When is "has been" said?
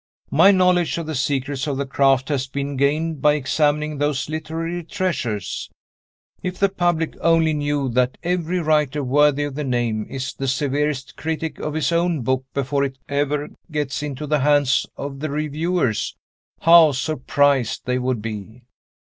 2.29-2.75